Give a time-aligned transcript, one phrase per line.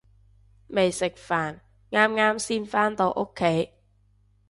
[0.69, 1.59] 未食飯，
[1.91, 3.69] 啱啱先返到屋企